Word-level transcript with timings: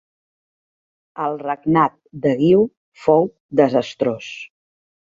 El 1.25 1.37
regnat 1.43 1.95
de 2.25 2.33
Guiu 2.41 2.65
fou 3.05 3.31
desastrós. 3.63 4.37